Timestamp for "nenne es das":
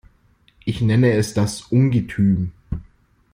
0.81-1.61